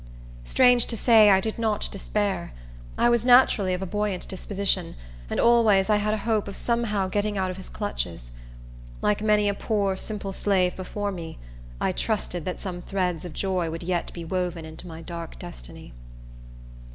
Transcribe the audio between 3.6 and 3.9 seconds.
of a